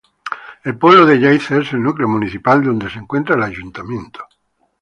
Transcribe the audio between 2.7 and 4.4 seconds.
se encuentra el ayuntamiento.